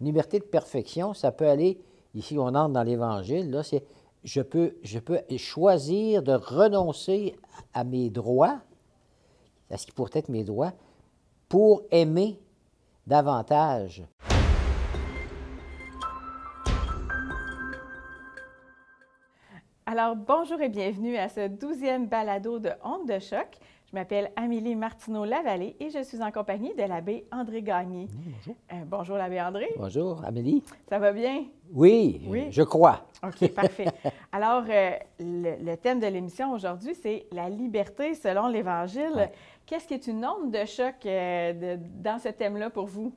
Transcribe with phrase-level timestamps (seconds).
[0.00, 1.80] Liberté de perfection, ça peut aller,
[2.14, 3.82] ici on entre dans l'Évangile, là, c'est
[4.24, 7.34] je peux, je peux choisir de renoncer
[7.72, 8.60] à mes droits,
[9.70, 10.72] à ce qui pourrait être mes droits,
[11.48, 12.38] pour aimer
[13.06, 14.04] davantage.
[19.86, 23.46] Alors, bonjour et bienvenue à ce douzième balado de Honte de choc.
[23.96, 28.08] Je m'appelle Amélie Martineau-Lavallée et je suis en compagnie de l'abbé André Gagné.
[28.12, 28.54] bonjour.
[28.70, 29.68] Euh, bonjour, l'abbé André.
[29.78, 30.62] Bonjour, Amélie.
[30.86, 31.46] Ça va bien?
[31.72, 32.48] Oui, Oui.
[32.50, 33.06] je crois.
[33.24, 33.86] OK, parfait.
[34.32, 39.12] Alors, euh, le, le thème de l'émission aujourd'hui, c'est la liberté selon l'Évangile.
[39.16, 39.32] Ouais.
[39.64, 43.14] Qu'est-ce qui est une onde de choc euh, de- dans ce thème-là pour vous?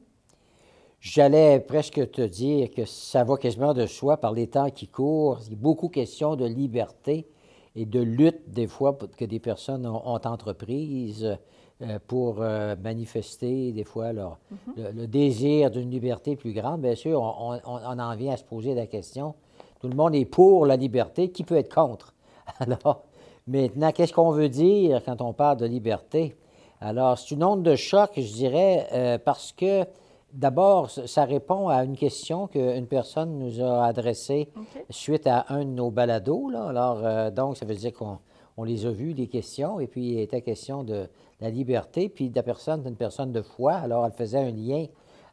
[1.02, 5.42] J'allais presque te dire que ça va quasiment de soi par les temps qui courent.
[5.48, 7.28] Il y a beaucoup question de liberté
[7.76, 11.38] et de lutte, des fois, que des personnes ont, ont entreprise
[11.82, 14.38] euh, pour euh, manifester, des fois, leur,
[14.76, 16.82] le, le désir d'une liberté plus grande.
[16.82, 19.34] Bien sûr, on, on- on en vient à se poser la question.
[19.80, 21.30] Tout le monde est pour la liberté.
[21.30, 22.14] Qui peut être contre?
[22.60, 23.04] Alors,
[23.48, 26.36] maintenant, qu'est-ce qu'on veut dire quand on parle de liberté?
[26.82, 29.86] Alors, c'est une onde de choc, je dirais, euh, parce que
[30.34, 34.50] d'abord, ça- répond à une question qu'une personne nous a adressée
[34.90, 36.50] suite à un de nos balados.
[36.50, 36.68] Là.
[36.68, 38.20] Alors, euh, donc, ça veut dire qu'on
[38.58, 41.08] on les a vus, les questions, et puis il était question de
[41.40, 44.86] la liberté, puis la personne, c'est une personne de foi, alors elle faisait un lien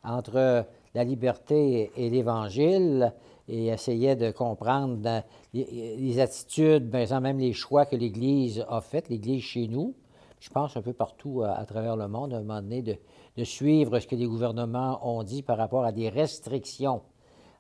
[0.05, 3.13] entre la liberté et l'Évangile
[3.49, 5.23] et essayait de comprendre
[5.53, 9.95] les, les attitudes, par exemple, même les choix que l'Église a faits, l'Église chez nous,
[10.39, 12.97] je pense un peu partout à, à travers le monde, à un moment donné, de,
[13.37, 17.03] de suivre ce que les gouvernements ont dit par rapport à des restrictions.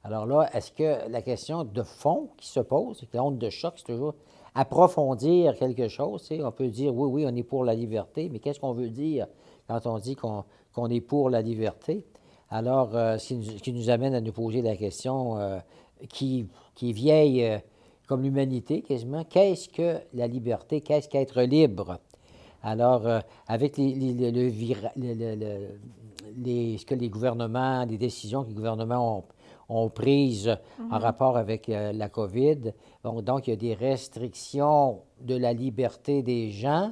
[0.04, 3.38] Alors là, est-ce que la question de fond qui se pose, c'est que la honte
[3.38, 4.14] de choc, c'est toujours
[4.54, 6.28] approfondir quelque chose.
[6.30, 9.26] On peut dire, oui, oui, on est pour la liberté, mais qu'est-ce qu'on veut dire
[9.68, 10.44] quand on dit qu'on
[10.88, 12.04] est pour la liberté?
[12.48, 15.58] Alors, euh, ce, qui nous, ce qui nous amène à nous poser la question euh,
[16.08, 17.58] qui, qui est vieille euh,
[18.06, 20.80] comme l'humanité quasiment, qu'est-ce que la liberté?
[20.80, 21.98] Qu'est-ce qu'être libre?
[22.66, 24.40] Alors, euh, avec les, les- le-
[26.44, 29.24] le ce que les gouvernements, les décisions que les gouvernements ont,
[29.84, 30.52] ont prises
[30.90, 32.72] en rapport avec euh, la COVID,
[33.04, 36.90] bon, donc il y a des restrictions de la liberté des gens.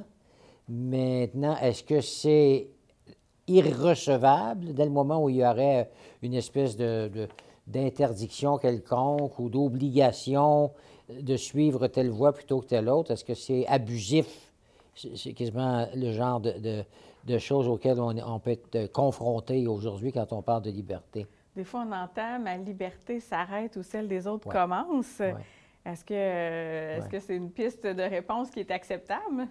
[0.69, 2.69] Maintenant, est-ce que c'est
[3.45, 5.91] irrecevable dès le moment où il y aurait
[6.21, 7.27] une espèce de, de-
[7.67, 10.71] d'interdiction quelconque ou d'obligation
[11.09, 13.11] de suivre telle voie plutôt que telle autre?
[13.11, 14.44] Est-ce que c'est abusif?
[14.95, 16.83] C'est quasiment le genre de, de-
[17.25, 21.25] de choses auxquelles on, on peut être confronté aujourd'hui quand on parle de liberté.
[21.55, 24.53] Des fois, on entend ma liberté s'arrête ou celle des autres Ouais.
[24.53, 25.19] commence.
[25.19, 25.33] Ouais.
[25.85, 26.13] Est-ce que
[27.01, 27.09] Ouais.
[27.09, 29.47] que c'est une piste de réponse qui est acceptable?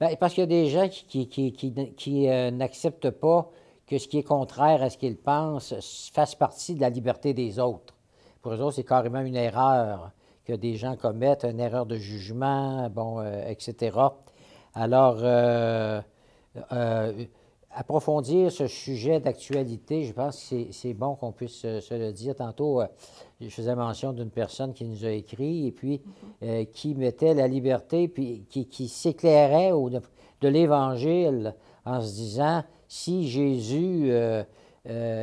[0.00, 3.48] Bien, parce qu'il y a des gens qui, qui, qui- qui- euh, n'acceptent pas
[3.86, 5.74] que ce qui est contraire à ce qu'ils pensent
[6.12, 7.94] fasse partie de la liberté des autres.
[8.40, 10.10] Pour eux autres, c'est carrément une erreur
[10.44, 13.96] que des gens commettent, une erreur de jugement, bon, euh, etc.
[14.74, 16.00] Alors, euh,
[16.72, 17.12] euh,
[17.70, 22.34] approfondir ce sujet d'actualité, je pense que c'est- bon qu'on puisse se le dire.
[22.34, 22.86] Tantôt, euh,
[23.40, 26.00] je faisais mention d'une personne qui nous a écrit et puis
[26.42, 30.00] euh, qui mettait la liberté, puis qui, qui s'éclairait de,
[30.40, 34.44] de l'Évangile en se disant, si Jésus euh,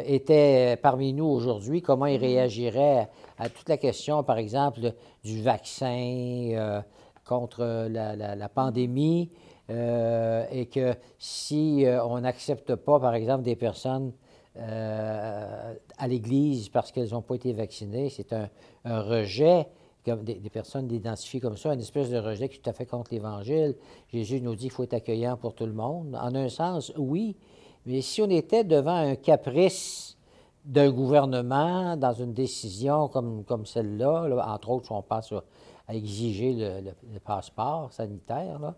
[0.06, 4.94] était parmi nous aujourd'hui, comment il réagirait à, à toute la question, par exemple,
[5.24, 6.82] du vaccin euh,
[7.30, 9.30] contre la, la- pandémie,
[9.70, 14.12] euh, et que si euh, on n'accepte pas, par exemple, des personnes
[14.58, 18.50] euh, à l'Église parce qu'elles n'ont pas été vaccinées, c'est un,
[18.84, 19.68] rejet,
[20.06, 23.14] des, personnes l'identifiées comme ça, une espèce de rejet qui est tout à fait contre
[23.14, 23.76] l'Évangile.
[24.12, 26.18] Jésus nous dit qu'il faut être accueillant pour tout le monde.
[26.20, 27.36] En un sens, oui,
[27.86, 30.18] mais si on était devant un caprice
[30.66, 35.32] d'un gouvernement dans une décision comme, comme celle-là, là, entre autres, on passe
[35.90, 38.76] à, exiger le, passeport sanitaire, là,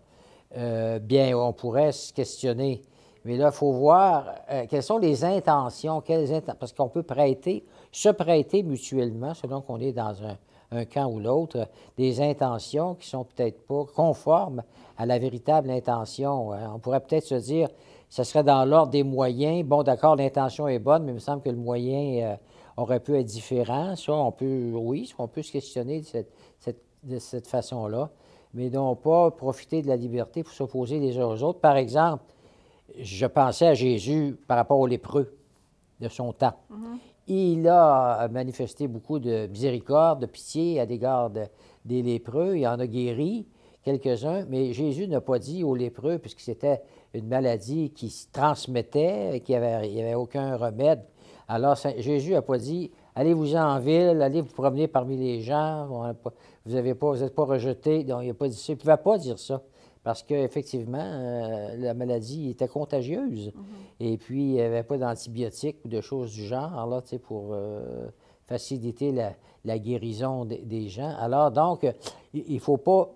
[0.56, 2.82] euh, bien, on pourrait se questionner.
[3.24, 7.64] Mais là, il faut voir euh, quelles sont les intentions, quelles parce qu'on peut prêter,
[7.92, 10.36] se prêter mutuellement, selon qu'on est dans un,
[10.72, 11.64] un camp ou l'autre, euh,
[11.96, 14.62] des intentions qui sont peut-être pas conformes
[14.98, 16.52] à la véritable intention.
[16.52, 16.72] hein.
[16.74, 17.68] On pourrait peut-être se dire,
[18.08, 19.64] ce serait dans l'ordre des moyens.
[19.64, 22.36] Bon, d'accord, l'intention est bonne, mais il me semble que le moyen euh,
[22.76, 23.94] aurait pu être différent.
[23.96, 26.32] Ça, on peut, oui, on peut se questionner de cette-
[27.02, 28.10] de cette façon-là,
[28.54, 31.60] mais non pas profiter de la liberté pour s'opposer les uns aux autres.
[31.60, 32.24] Par exemple,
[32.98, 35.34] je pensais à Jésus par rapport aux lépreux
[36.00, 36.54] de son temps.
[37.28, 41.46] Il a manifesté beaucoup de miséricorde, de pitié à l'égard de-
[41.84, 42.56] des lépreux.
[42.58, 43.46] Il en a guéri
[43.84, 46.82] quelques-uns, mais Jésus n'a pas dit aux lépreux, puisque c'était
[47.14, 51.02] une maladie qui se transmettait, qu'il n'y avait aucun remède.
[51.48, 56.72] Alors, Jésus n'a pas dit allez-vous-en en ville, allez vous promener parmi les gens, vous
[56.74, 58.00] n'êtes pas, pas rejeté.
[58.00, 58.72] il pas ça.
[58.72, 59.62] Il ne pouvait pas dire ça
[60.04, 63.48] parce qu'effectivement, euh, la maladie était contagieuse.
[63.48, 63.52] Mm-hmm.
[64.00, 68.08] Et puis, il n'y avait pas d'antibiotiques ou de choses du genre là, pour euh,
[68.46, 69.12] faciliter
[69.64, 71.14] la, guérison des, gens.
[71.18, 71.86] Alors, donc,
[72.34, 73.10] il ne faut pas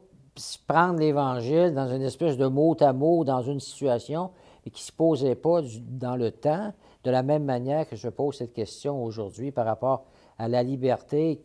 [0.66, 4.30] prendre l'Évangile dans une espèce de mot à mot dans une situation
[4.62, 6.72] qui ne se posait pas dans le temps,
[7.06, 10.06] de la même manière que je pose cette question aujourd'hui par rapport
[10.38, 11.40] à la liberté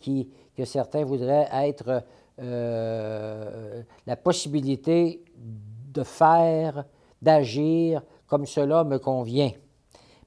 [0.58, 2.04] que certains voudraient être
[2.40, 5.24] euh, la possibilité
[5.94, 6.84] de faire,
[7.22, 9.52] d'agir comme cela me convient.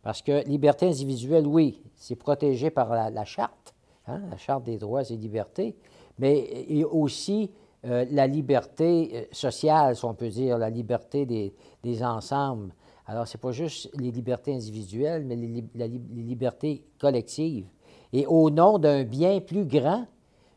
[0.04, 3.74] Parce que liberté individuelle, oui, c'est protégé par la, charte,
[4.06, 5.74] hein, la charte des droits et libertés,
[6.16, 7.50] mais aussi
[7.86, 12.72] euh, la liberté euh, sociale, si on peut dire, la liberté des ensembles.
[13.06, 17.66] Alors, ce n'est pas juste les libertés individuelles, mais les, libertés collectives.
[18.12, 20.06] Et au nom d'un bien plus grand,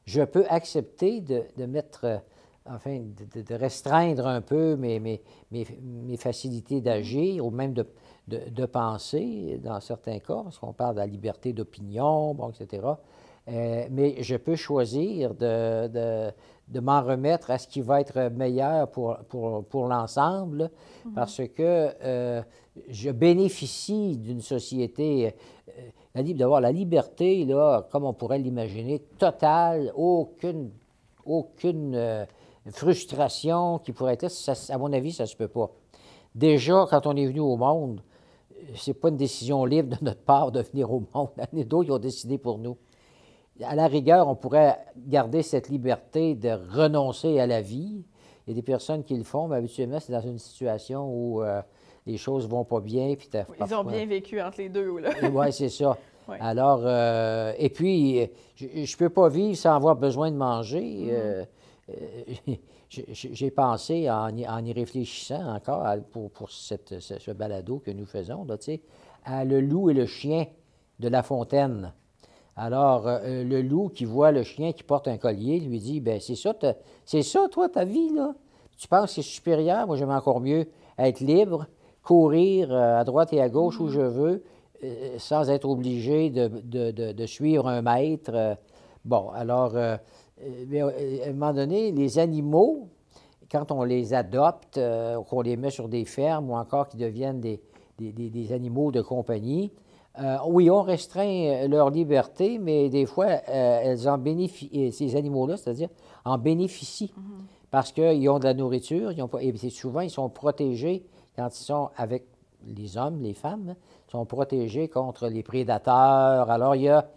[0.05, 2.17] je peux accepter de, mettre, euh,
[2.65, 3.01] enfin,
[3.35, 5.21] de, restreindre un peu mes,
[6.17, 7.85] facilités d'agir ou même de,
[8.27, 12.87] de, penser dans certains cas, parce qu'on parle de la liberté d'opinion, bon, etc.
[13.49, 16.31] Euh, mais je peux choisir de,
[16.67, 20.69] de m'en remettre à ce qui va être meilleur pour, pour, pour l'ensemble,
[21.05, 21.13] mhm.
[21.13, 22.41] parce que euh,
[22.89, 25.33] je bénéficie d'une société
[26.23, 30.71] d'avoir la liberté, là, comme on pourrait l'imaginer, totale, aucune,
[31.25, 32.25] aucune euh,
[32.71, 34.49] frustration qui pourrait être.
[34.69, 35.69] à mon avis, ça ne se peut pas.
[36.33, 38.01] Déjà, quand on est venu au monde,
[38.75, 41.29] c'est pas une décision libre de notre part de venir au monde.
[41.53, 42.77] Les d'autres, ils ont décidé pour nous.
[43.63, 48.05] À la rigueur, on pourrait garder cette liberté de renoncer à la vie.
[48.45, 51.41] Il y a des personnes qui le font, mais habituellement, c'est dans une situation où
[51.41, 51.61] euh,
[52.05, 53.15] les choses vont pas bien.
[53.15, 54.89] Puis Ils ont bien vécu entre les deux.
[54.89, 55.97] Oui, c'est ça.
[56.39, 60.81] Alors, euh, et puis, je ne peux pas vivre sans avoir besoin de manger.
[60.81, 61.09] Mm-hmm.
[61.11, 61.45] Euh,
[61.89, 62.55] euh,
[62.89, 68.55] j'ai pensé, en y, réfléchissant encore pour, pour cette, ce, balado que nous faisons, là,
[69.25, 70.47] à le loup et le chien
[70.99, 71.93] de La Fontaine.
[72.57, 76.35] Alors, le loup qui voit le chien qui porte un collier lui dit ben c'est
[76.35, 76.55] ça,
[77.05, 78.33] c'est ça, toi, ta vie, là.
[78.77, 79.87] Tu penses que c'est supérieur?
[79.87, 80.67] Moi, j'aime encore mieux
[80.97, 81.67] être libre,
[82.03, 83.91] courir à droite et à gauche où mm-hmm.
[83.91, 84.43] je veux,
[84.83, 88.31] euh, sans être obligé de, suivre un maître.
[88.33, 88.55] Euh,
[89.03, 89.97] bon, alors, euh,
[90.39, 92.87] à un moment donné, les animaux,
[93.51, 94.79] quand on les adopte,
[95.29, 97.59] qu'on les met sur des fermes ou encore qu'ils deviennent des,
[97.97, 99.71] des, animaux de compagnie,
[100.47, 105.89] oui, on restreint leur liberté, mais des fois, elles en bénéficient, ces animaux-là, c'est-à-dire,
[106.25, 107.69] en bénéficient mm-hmm.
[107.71, 111.05] parce qu'ils ont de la nourriture, ils ont et souvent, ils sont protégés
[111.35, 112.25] quand ils sont avec
[112.65, 113.75] les hommes, les femmes,
[114.11, 116.49] sont protégés contre les prédateurs.
[116.49, 117.07] Alors, il y a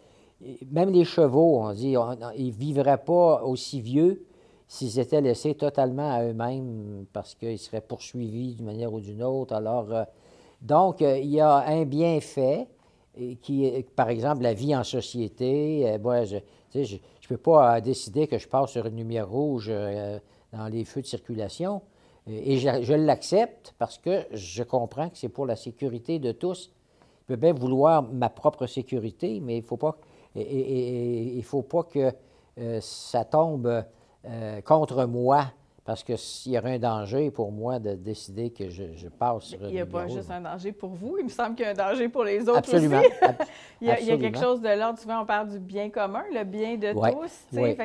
[0.70, 1.94] même les chevaux, on dit,
[2.36, 4.24] ils ne vivraient pas aussi vieux
[4.68, 9.54] s'ils étaient laissés totalement à eux-mêmes parce qu'ils seraient poursuivis d'une manière ou d'une autre.
[9.54, 10.04] Alors, euh,
[10.62, 12.68] donc, euh, il y a un bienfait
[13.42, 15.88] qui par exemple, la vie en société.
[15.88, 16.24] Euh,
[16.74, 19.70] je ne peux pas décider que je passe sur une lumière rouge
[20.52, 21.82] dans les feux de circulation.
[22.28, 26.70] Et je l'accepte parce que je comprends que c'est pour la sécurité de tous
[27.30, 29.96] peux bien vouloir ma propre sécurité, mais il ne faut pas,
[30.34, 32.12] il faut pas que
[32.58, 33.84] euh, ça tombe
[34.24, 35.44] euh, contre moi
[35.90, 39.58] parce que s'il y aurait un danger pour moi de décider que je, passe sur
[39.62, 41.72] Il n'y a pas juste un danger pour vous, il me semble qu'il y a
[41.72, 43.00] un danger pour les autres Absolument.
[43.00, 43.08] aussi.
[43.80, 45.90] il, y a, il, y a, quelque chose de l'ordre, souvent on parle du bien
[45.90, 47.32] commun, le bien de tous.
[47.54, 47.76] Oui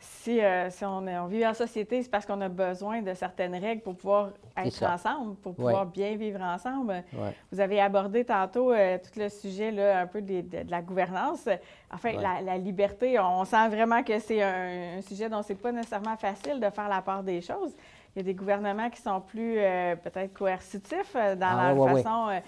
[0.00, 3.54] si, euh, si on, on, vit en société, c'est parce qu'on a besoin de certaines
[3.54, 7.04] règles pour pouvoir être ensemble, pour pouvoir bien vivre ensemble.
[7.52, 11.48] Vous avez abordé tantôt euh, tout le sujet là, un peu de, la gouvernance.
[11.92, 16.16] Enfin, la, liberté, on sent vraiment que c'est un, un, sujet dont c'est pas nécessairement
[16.16, 17.74] facile de faire la part des choses
[18.14, 21.88] il y a des gouvernements qui sont plus euh, peut-être coercitifs euh, dans ah, leur
[21.90, 22.40] façon,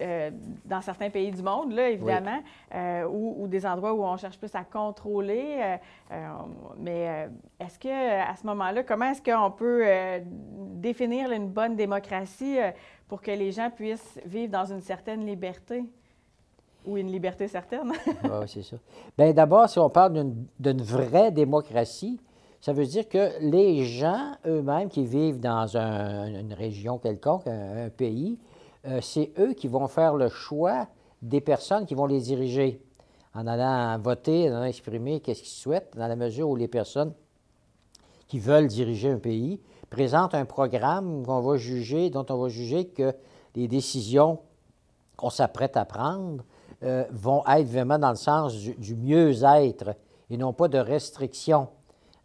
[0.00, 0.30] euh,
[0.64, 2.40] dans certains pays du monde, là, évidemment,
[3.10, 5.76] ou, des endroits où on cherche plus à contrôler.
[6.78, 9.84] mais est-ce que à ce moment-là, comment est-ce qu'on peut
[10.74, 12.58] définir une bonne démocratie
[13.08, 15.84] pour que les gens puissent vivre dans une certaine liberté?
[16.86, 17.92] Ou une liberté certaine?
[18.24, 18.76] oui, c'est ça.
[19.18, 22.18] Bien, d'abord, si on parle d'une vraie démocratie,
[22.60, 28.38] ça veut dire que les gens eux-mêmes qui vivent dans une région quelconque, un, pays,
[28.86, 30.88] euh, c'est eux qui vont faire le choix
[31.22, 32.82] des personnes qui vont les diriger
[33.34, 37.12] en allant voter, en allant exprimer qu'est-ce qu'ils souhaitent, dans la mesure où les personnes
[38.28, 42.86] qui veulent diriger un pays présentent un programme qu'on va juger, dont on va juger
[42.86, 43.14] que
[43.54, 44.38] les décisions
[45.16, 46.44] qu'on s'apprête à prendre
[46.82, 49.96] euh, vont être vraiment dans le sens du, mieux-être
[50.30, 51.68] et non pas de restriction.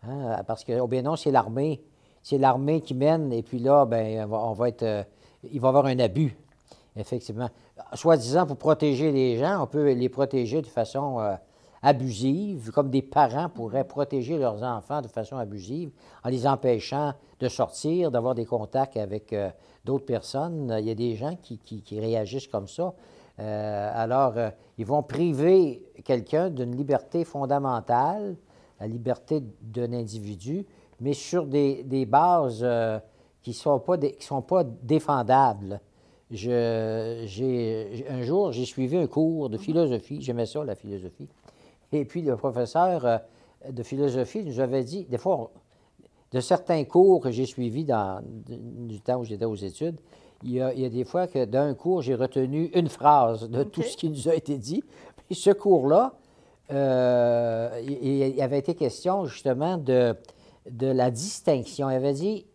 [0.10, 1.84] Hein, parce que, oh bien non, c'est l'armée.
[2.24, 4.84] C'est l'armée qui mène, et puis là, ben, on va, être.
[4.84, 5.04] Euh,
[5.44, 6.36] il va y avoir un abus,
[6.96, 7.50] effectivement.
[7.94, 11.36] Soi-disant, pour protéger les gens, on peut les protéger de façon euh,
[11.84, 15.92] abusive, comme des parents pourraient protéger leurs enfants de façon abusive
[16.24, 19.36] en les empêchant de sortir, d'avoir des contacts avec
[19.84, 20.76] d'autres personnes.
[20.80, 22.96] Il y a des gens qui réagissent comme ça.
[23.40, 28.36] Euh, alors, euh, ils vont priver quelqu'un d'une liberté fondamentale,
[28.80, 30.66] la liberté d'un individu,
[31.00, 33.00] mais sur des, bases euh,
[33.42, 35.82] qui ne sont, pas sont pas défendables.
[36.32, 41.28] Je, un jour, j'ai suivi un cours de philosophie, j'aimais ça, la philosophie.
[41.92, 43.22] Et puis, le professeur
[43.70, 45.52] de philosophie nous avait dit, des fois,
[46.32, 49.98] de certains cours que j'ai suivis dans, du temps où j'étais aux études,
[50.44, 53.96] il y, a, des fois que d'un cours, j'ai retenu une phrase de tout ce
[53.98, 54.84] qui nous a été dit.
[55.26, 56.14] Puis ce cours-là,
[56.72, 60.16] euh, il, avait été question justement de,
[60.70, 61.90] de la distinction.
[61.90, 62.46] Il avait dit,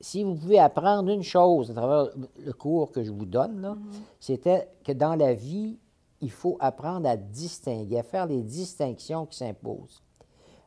[0.00, 2.08] si vous pouvez apprendre une chose à travers
[2.44, 4.00] le cours que je vous donne, mm-hmm.
[4.20, 5.78] c'était que dans la vie,
[6.20, 10.02] il faut apprendre à distinguer, à faire les distinctions qui s'imposent.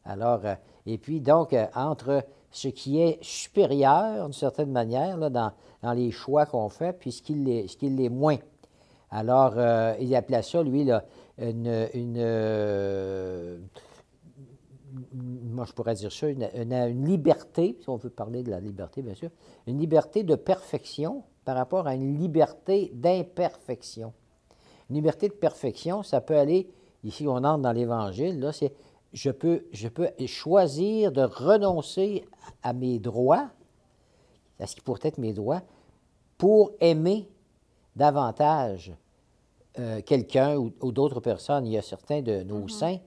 [0.03, 0.55] Alors, euh,
[0.85, 5.93] et puis donc, euh, entre ce qui est supérieur, d'une certaine manière, là, dans, dans
[5.93, 7.33] les choix qu'on fait, puis ce qui
[7.89, 8.37] l'est moins.
[9.11, 11.03] Alors, euh, il appelait ça, lui, là,
[11.37, 13.59] une, une euh,
[15.13, 19.01] moi je pourrais dire ça, une, une, liberté, si on veut parler de la liberté,
[19.01, 19.29] bien sûr,
[19.67, 24.13] une liberté de perfection par rapport à une liberté d'imperfection.
[24.89, 26.69] Une liberté de perfection, ça peut aller,
[27.03, 28.73] ici on entre dans l'Évangile, là, c'est
[29.13, 32.25] je peux, je peux choisir de renoncer
[32.63, 33.49] à mes droits,
[34.59, 35.61] à ce qui pourrait être mes droits,
[36.37, 37.29] pour aimer
[37.95, 38.93] davantage
[39.77, 41.65] euh, quelqu'un ou, d'autres personnes.
[41.65, 42.69] Il y a certains de nos mm-hmm.
[42.69, 42.97] saints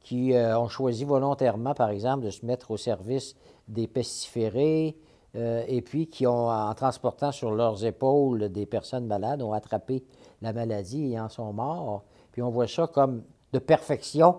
[0.00, 3.36] qui euh, ont choisi volontairement, par exemple, de se mettre au service
[3.68, 4.96] des pestiférés
[5.36, 10.04] euh, et puis qui ont, en transportant sur leurs épaules des personnes malades, ont attrapé
[10.42, 12.02] la maladie et en sont morts.
[12.32, 14.36] Puis on voit ça comme de perfection.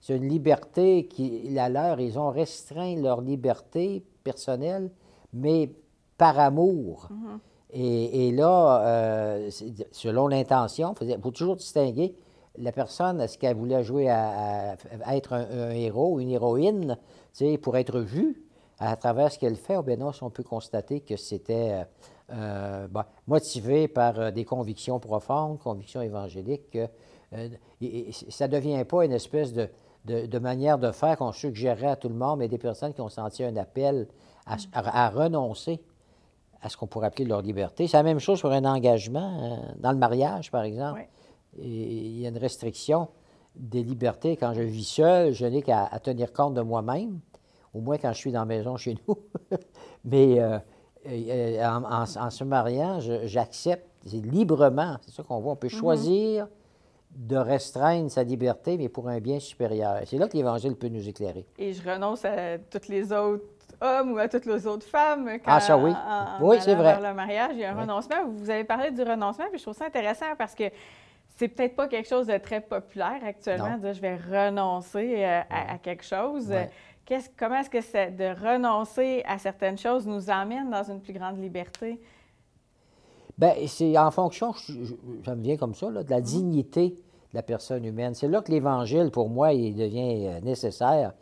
[0.00, 4.90] C'est une liberté qui, la leur, ils ont restreint leur liberté personnelle,
[5.32, 5.70] mais
[6.18, 7.08] par amour.
[7.10, 7.38] Mm-hmm.
[7.74, 9.50] Et, là, euh,
[9.92, 12.14] selon l'intention, il faut toujours distinguer
[12.58, 14.76] la personne, est-ce qu'elle voulait jouer à,
[15.08, 16.98] être un, héros une héroïne,
[17.62, 18.42] pour être vue
[18.78, 21.84] à travers ce qu'elle fait, ou bien non, si on peut constater que c'était
[22.30, 26.78] euh, euh, motivé par des convictions profondes, convictions évangéliques,
[28.28, 29.70] ça ne devient pas une espèce de,
[30.04, 33.08] de, manière de faire qu'on suggérait à tout le monde, mais des personnes qui ont
[33.08, 34.08] senti un appel
[34.44, 35.80] à renoncer
[36.62, 37.86] à ce qu'on pourrait appeler leur liberté.
[37.88, 39.38] C'est la même chose pour un engagement.
[39.42, 41.06] Euh, dans le mariage, par exemple,
[41.58, 43.08] il y a une restriction
[43.56, 44.36] des libertés.
[44.36, 47.18] Quand je vis seul, je n'ai qu'à tenir compte de moi-même,
[47.74, 49.18] au moins quand je suis dans la maison chez nous.
[50.04, 50.58] Mais euh,
[51.08, 55.70] euh, en, se mariant, j'accepte librement, c'est ça qu'on voit, on peut mm-hmm.
[55.70, 56.48] choisir
[57.14, 60.00] de restreindre sa liberté, mais pour un bien supérieur.
[60.06, 61.46] C'est là que l'Évangile peut nous éclairer.
[61.58, 63.44] Et je renonce à toutes les autres
[63.82, 65.28] hommes ou à toutes les autres femmes.
[65.44, 65.92] Quand, ah, ça oui.
[66.40, 66.96] oui, c'est vrai.
[67.00, 68.26] le mariage, il y a un renoncement.
[68.26, 70.64] Vous avez parlé du renoncement, puis je trouve ça intéressant parce que
[71.36, 75.40] c'est peut-être pas quelque chose de très populaire actuellement, de dire je vais renoncer euh,
[75.50, 76.52] à, quelque chose.
[77.36, 82.00] comment est-ce que de renoncer à certaines choses nous emmène dans une plus grande liberté?
[83.38, 84.52] Bien, c'est en fonction,
[85.24, 86.22] ça me vient comme ça, de la mm-hmm.
[86.22, 88.14] dignité de la personne humaine.
[88.14, 91.14] C'est là que l'Évangile, pour moi, il devient euh, nécessaire,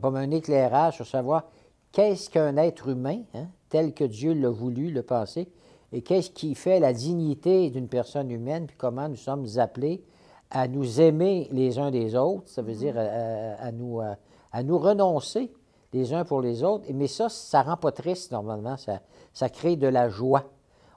[0.00, 1.44] comme un éclairage sur savoir
[1.92, 5.48] qu'est-ce qu'un être humain, hein, tel que Dieu l'a voulu, le passé,
[5.92, 10.02] et qu'est-ce qui fait la dignité d'une personne humaine, puis comment nous sommes appelés
[10.50, 15.50] à nous aimer les uns des autres, ça veut dire à, nous, à, nous renoncer
[15.92, 16.84] les uns pour les autres.
[16.94, 19.00] Mais ça, ça rend pas triste normalement, ça,
[19.32, 20.44] ça crée de la joie.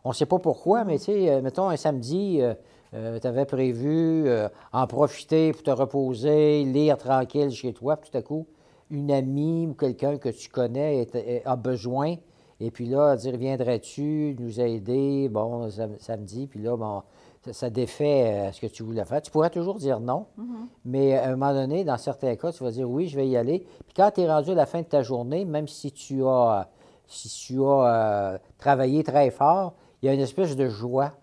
[0.03, 2.53] On ne sait pas pourquoi, mais tu sais, euh, mettons un samedi, euh,
[2.93, 4.27] euh, tu avais prévu
[4.71, 8.47] en profiter pour te reposer, lire tranquille chez toi, puis tout à coup,
[8.91, 11.07] une amie ou quelqu'un que tu connais
[11.45, 12.15] a besoin,
[12.61, 15.69] et puis là, dire viendrais-tu nous aider, bon,
[15.99, 17.03] samedi, puis là, bon,
[17.51, 19.21] ça, défait euh, ce que tu voulais faire.
[19.21, 20.67] Tu pourrais toujours dire non, mm-hmm.
[20.85, 23.37] mais à un moment donné, dans certains cas, tu vas dire oui, je vais y
[23.37, 23.59] aller.
[23.85, 26.69] Puis quand tu es rendu à la fin de ta journée, même si tu as,
[27.07, 31.13] si tu as euh, travaillé très fort, il y a une espèce de joie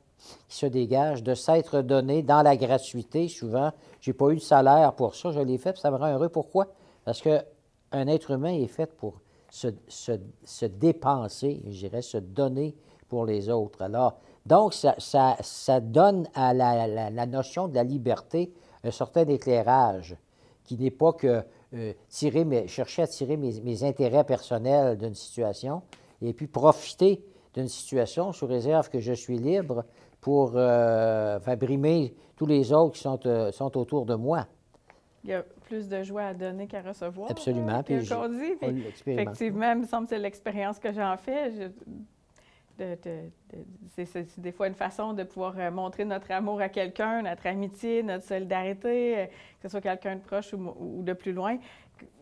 [0.48, 3.28] qui se dégage de s'être donné dans la gratuité.
[3.28, 5.96] Souvent, je n'ai pas eu de salaire pour ça, je l'ai fait, puis ça me
[5.96, 6.30] rend heureux.
[6.30, 6.68] Pourquoi?
[7.04, 7.42] Parce que
[7.96, 10.12] un être humain est fait pour se, se,
[10.44, 12.74] se, dépenser, je dirais, se donner
[13.08, 13.82] pour les autres.
[13.82, 18.52] Alors, Donc, ça, donne à la, notion de la liberté
[18.84, 20.16] un certain éclairage
[20.64, 21.42] qui n'est pas que
[21.74, 25.82] euh, tirer chercher à tirer mes, intérêts personnels d'une situation
[26.22, 27.24] et puis profiter
[27.54, 29.84] d'une situation sous réserve que je suis libre
[30.20, 31.38] pour euh,
[32.36, 34.46] tous les autres qui sont, euh, sont autour de moi.
[35.26, 37.28] Il y a plus de joie à donner qu'à recevoir.
[37.32, 37.82] Absolument.
[37.82, 37.96] Puis,
[39.06, 41.72] effectivement, il me semble que c'est l'expérience que j'en fais.
[42.78, 48.04] c'est des fois une façon de pouvoir euh, montrer notre amour à quelqu'un, notre amitié,
[48.04, 51.58] notre solidarité, euh, que ce soit quelqu'un de proche ou, de plus loin.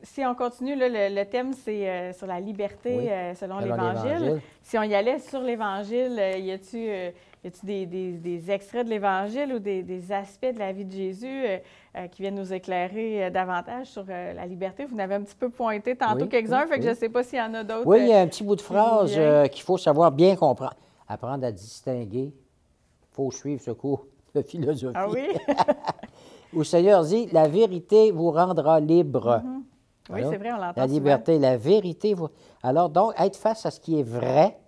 [0.02, 4.40] Si on continue, le, thème, c'est euh, sur la liberté selon, l'Évangile.
[4.62, 7.12] Si on y allait sur l'Évangile, y a-t-il
[7.44, 10.92] y a-t-il des, des, extraits de l'Évangile ou des, des, aspects de la vie de
[10.92, 11.58] Jésus euh,
[11.94, 14.86] euh, qui viennent nous éclairer euh, davantage sur la liberté?
[14.86, 17.38] Vous n'avez un petit peu pointé tantôt quelques-uns, fait que je ne sais pas s'il
[17.38, 17.86] y en a d'autres.
[17.86, 19.12] Oui, il y a un petit bout de phrase
[19.50, 20.74] qu'il faut savoir bien comprendre.
[21.06, 22.32] Apprendre à distinguer.
[22.32, 24.96] Il faut suivre ce cours de philosophie.
[24.96, 25.28] Ah oui?
[26.54, 29.42] Où le Seigneur dit La vérité vous rendra libre.
[29.44, 29.63] Mm-hmm.
[30.10, 30.80] Oui, c'est vrai, on l'entend.
[30.80, 32.14] La liberté, la vérité.
[32.62, 34.58] Alors, donc, être face à ce qui est vrai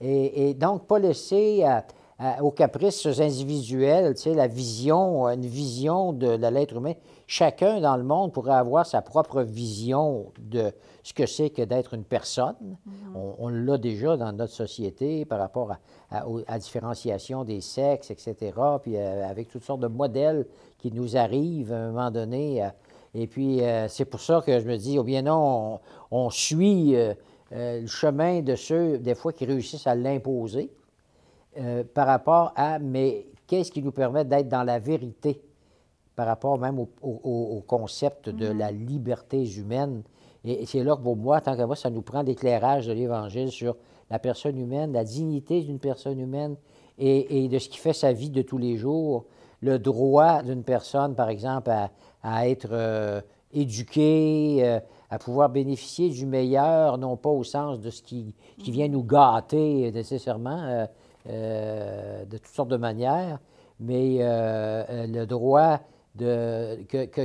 [0.00, 1.64] et, et donc pas laisser
[2.40, 6.94] aux caprices individuels, tu sais, la vision, une vision de, l'être humain.
[7.28, 10.72] Chacun dans le monde pourrait avoir sa propre vision de
[11.04, 12.56] ce que c'est que d'être une personne.
[12.60, 13.34] Mm-hmm.
[13.38, 15.70] On, l'a déjà dans notre société par rapport
[16.10, 18.34] à, à, différenciation des sexes, etc.,
[18.82, 20.46] puis euh, avec toutes sortes de modèles
[20.78, 22.68] qui nous arrivent à un moment donné.
[23.14, 26.30] Euh, et puis, euh, c'est pour ça que je me dis, oh bien non, on,
[26.30, 26.94] suit
[27.50, 30.70] le chemin de ceux, des fois, qui réussissent à l'imposer.
[31.58, 35.42] Euh, par rapport à, mais qu'est-ce qui nous permet d'être dans la vérité
[36.14, 38.56] par rapport même au, concept de mm-hmm.
[38.56, 40.02] la liberté humaine?
[40.44, 43.50] Et c'est là que pour moi, tant que moi, ça nous prend l'éclairage de l'Évangile
[43.50, 43.76] sur
[44.08, 46.56] la personne humaine, la dignité d'une personne humaine
[46.98, 49.24] et, de ce qui fait sa vie de tous les jours,
[49.60, 51.90] le droit d'une personne, par exemple, à,
[52.24, 53.20] être euh,
[53.52, 58.70] éduquée, euh, à pouvoir bénéficier du meilleur, non pas au sens de ce qui, qui
[58.70, 60.86] vient nous gâter nécessairement,
[61.28, 63.38] euh, de toutes sortes de manières,
[63.80, 65.80] mais le droit
[66.14, 67.22] de, que, que,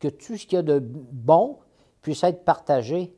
[0.00, 1.58] que, tout ce qu'il y a de bon
[2.00, 3.14] puisse être partagé.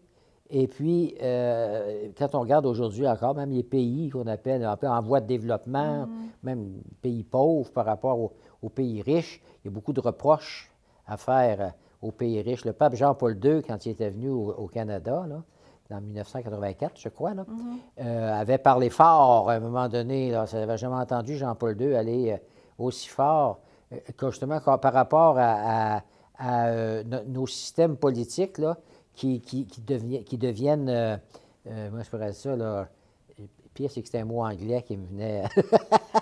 [0.48, 5.02] Et puis, quand on regarde aujourd'hui encore, même les pays qu'on appelle un peu en
[5.02, 6.08] voie de développement, mm-hmm.
[6.44, 8.32] même pays pauvres par rapport
[8.62, 10.72] aux, pays riches, il y a beaucoup de reproches
[11.06, 12.64] à faire aux pays riches.
[12.64, 15.42] Le pape Jean-Paul II, quand il était venu au, au Canada, là,
[15.90, 17.78] en 1984, je crois, là, mhm.
[18.00, 20.30] euh, avait parlé fort à un moment donné.
[20.30, 22.36] Là, ça n'avait jamais entendu Jean-Paul II aller euh,
[22.78, 23.60] aussi fort
[23.92, 26.02] euh, que justement par rapport à,
[27.26, 28.76] nos systèmes politiques là,
[29.14, 29.80] qui, qui, qui,
[30.36, 31.20] deviennent.
[31.64, 32.88] moi, je ferais ça, là.
[33.72, 35.44] Pire, c'est que c'était un mot anglais qui me venait.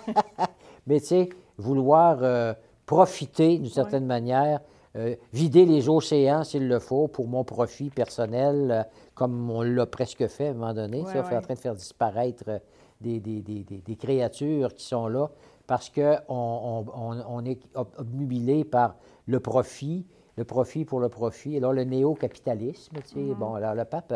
[0.87, 4.61] Mais tu sais, vouloir profiter d'une certaine manière
[4.95, 9.85] euh, vider les océans s'il le faut pour mon profit personnel, euh, comme on l'a
[9.85, 11.03] presque fait à un moment donné.
[11.03, 12.59] ça, fait en train de faire disparaître euh,
[13.01, 15.29] des, des, des, des, créatures qui sont là
[15.67, 16.85] parce qu'on on,
[17.27, 17.59] on, est
[17.97, 18.95] obnubilé par
[19.27, 20.05] le profit,
[20.37, 21.57] le profit pour le profit.
[21.57, 23.35] Alors, le néo-capitalisme, tu sais, mm-hmm.
[23.35, 24.13] bon, alors le pape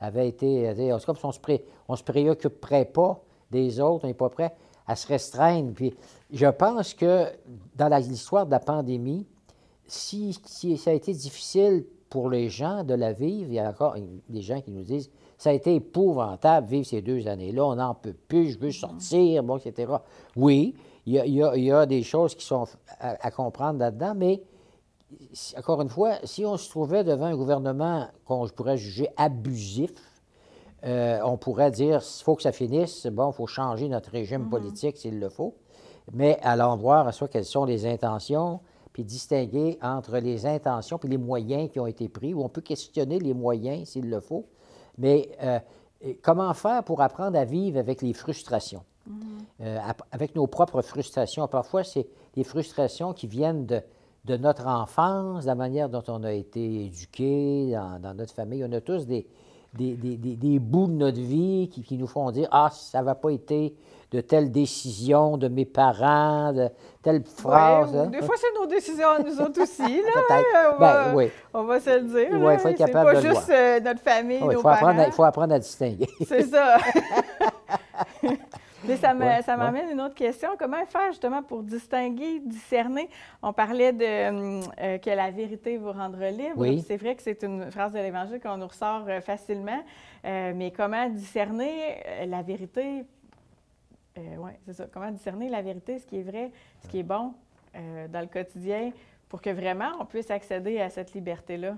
[0.00, 0.72] avait été.
[0.74, 4.54] C'est comme si on ne se, préoccuperait pas des autres, on n'est pas prêt
[4.86, 5.72] à se restreindre.
[5.74, 5.94] Puis,
[6.32, 7.26] je pense que
[7.76, 9.26] dans l'histoire de la pandémie,
[9.86, 10.32] si,
[10.78, 13.96] ça a été difficile pour les gens de la vivre, il y a encore
[14.28, 17.94] des gens qui nous disent ça a été épouvantable vivre ces deux années-là, on n'en
[17.94, 19.92] peut plus, je veux sortir, bon, etc.
[20.36, 20.74] Oui,
[21.06, 22.66] il y, a, des choses qui sont
[22.98, 24.42] à, comprendre là-dedans, mais
[25.56, 29.92] encore une fois, si on se trouvait devant un gouvernement qu'on pourrait juger abusif,
[30.84, 34.46] euh, on pourrait dire il faut que ça finisse, bon, il faut changer notre régime
[34.46, 34.50] mm-hmm.
[34.50, 35.56] politique s'il le faut.
[36.12, 38.60] Mais allons voir à soi quelles sont les intentions,
[38.94, 42.62] puis distinguer entre les intentions puis les moyens qui ont été pris, ou on peut
[42.62, 44.46] questionner les moyens s'il le faut,
[44.96, 45.58] mais euh,
[46.22, 49.14] comment faire pour apprendre à vivre avec les frustrations, mm-hmm.
[49.62, 49.78] euh,
[50.12, 51.48] avec nos propres frustrations.
[51.48, 53.82] Parfois, c'est des frustrations qui viennent de,
[54.26, 58.64] de, notre enfance, la manière dont on a été éduqué dans, dans notre famille.
[58.64, 59.26] On a tous des,
[59.74, 63.16] des, des, des, bouts de notre vie qui, qui nous font dire Ah, ça n'a
[63.16, 63.74] pas été
[64.14, 66.68] de telle décision de mes parents, de
[67.02, 67.96] telle phrase.
[67.96, 68.06] Hein.
[68.06, 69.82] Des fois, c'est nos décisions nous autres aussi.
[69.82, 71.30] Là, on, va, ben, oui.
[71.52, 72.28] on va se le dire.
[72.30, 74.76] il faut être capable pas juste euh, notre famille, nos il faut parents.
[74.76, 76.08] Apprendre il faut apprendre à distinguer.
[76.26, 76.76] C'est ça.
[78.86, 80.50] Mais ça m'amène une autre question.
[80.58, 83.08] Comment faire justement pour distinguer, discerner?
[83.42, 86.52] On parlait de euh, que la vérité vous rendra libre.
[86.56, 86.84] Oui.
[86.86, 89.82] C'est vrai que c'est une phrase de l'Évangile qu'on nous ressort euh, facilement.
[90.22, 91.96] mais comment discerner
[92.26, 93.04] la vérité
[94.16, 94.86] oui, c'est ça.
[94.92, 97.32] Comment discerner la vérité, ce qui est vrai, ce qui est bon
[97.74, 98.92] dans le quotidien,
[99.28, 101.76] pour que vraiment on puisse accéder à cette liberté-là?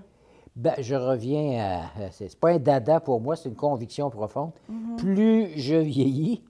[0.55, 1.59] Bien, je reviens
[1.99, 2.11] à.
[2.11, 4.51] C'est pas un dada pour moi, c'est une conviction profonde.
[4.71, 4.95] Mm-hmm.
[4.97, 6.43] Plus je vieillis,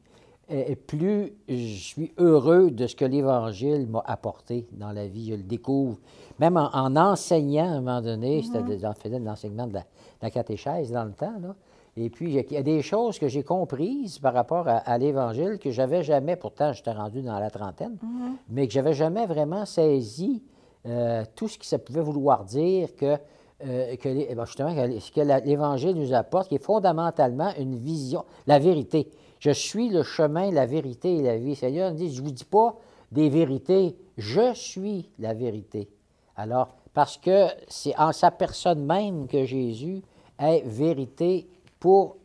[0.87, 5.31] plus je suis heureux de ce que l'Évangile m'a apporté dans la vie.
[5.31, 5.97] Je le découvre.
[6.39, 8.79] Même en, enseignant à un moment donné, mm-hmm.
[8.79, 9.77] j'en faisais de l'enseignement de
[10.21, 11.37] la, catéchèse dans le temps.
[11.41, 11.55] Là.
[11.99, 15.71] Et puis, il y a des choses que j'ai comprises par rapport à, l'Évangile que
[15.71, 18.31] j'avais jamais, pourtant j'étais rendu dans la trentaine, mm-hmm.
[18.49, 20.43] mais que j'avais jamais vraiment saisi
[20.85, 23.17] euh, tout ce que ça pouvait vouloir dire que,
[23.65, 24.09] euh, que
[24.45, 29.09] justement, ce que l'Évangile nous apporte, qui est fondamentalement une vision, la vérité.
[29.39, 31.55] Je suis le chemin, la vérité et la vie.
[31.55, 32.75] Seigneur dit, je ne vous dis pas
[33.11, 35.89] des vérités, je suis la vérité.
[36.35, 40.03] Alors, parce que c'est en sa personne même que Jésus
[40.39, 41.47] est vérité
[41.79, 42.17] pour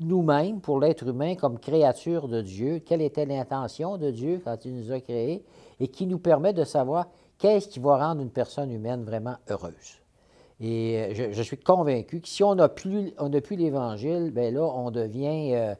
[0.00, 4.74] nous-mêmes, pour l'être humain comme créature de Dieu, quelle était l'intention de Dieu quand il
[4.74, 5.44] nous a créés,
[5.80, 7.06] et qui nous permet de savoir
[7.38, 10.00] qu'est-ce qui va rendre une personne humaine vraiment heureuse.
[10.60, 15.54] Et je, suis convaincu que si on n'a plus, plus l'Évangile, bien là, on devient
[15.54, 15.74] euh,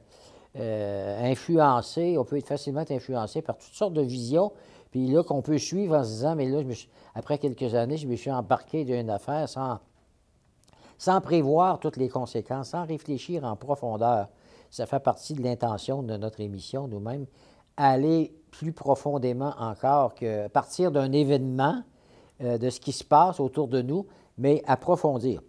[0.56, 4.52] euh, influencé, on peut être facilement influencé par toutes sortes de visions,
[4.90, 6.60] puis là, qu'on peut suivre en se disant, mais là,
[7.14, 9.78] après quelques années, je me suis embarqué d'une affaire sans,
[11.04, 14.28] sans prévoir toutes les conséquences, sans réfléchir en profondeur.
[14.70, 17.26] Ça fait partie de l'intention de notre émission, nous-mêmes,
[17.76, 21.82] aller plus profondément encore que partir d'un événement,
[22.42, 24.06] euh, de ce qui se passe autour de nous,
[24.38, 25.42] mais approfondir.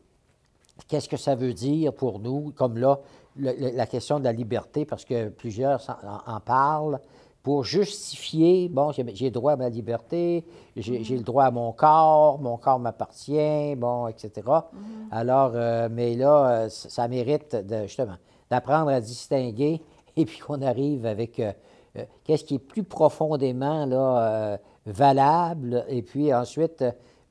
[0.89, 2.99] Qu'est-ce que ça veut dire pour nous, comme là,
[3.37, 5.81] la question de la liberté, parce que plusieurs
[6.27, 6.99] en, parlent,
[7.45, 10.43] pour justifier, bon, j'ai droit à ma liberté,
[10.75, 14.31] j'ai le droit à mon corps, mon corps m'appartient, bon, etc.
[14.33, 14.71] Mm-hmm.
[15.11, 18.15] Alors, euh, mais là, euh, ça, mérite de, justement
[18.49, 19.79] d'apprendre à distinguer
[20.17, 21.53] et puis qu'on arrive avec euh,
[22.23, 25.85] qu'est-ce qui est plus profondément là, valable.
[25.87, 26.83] Et puis ensuite,